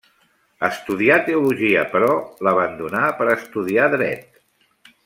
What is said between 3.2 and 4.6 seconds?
per a estudiar dret.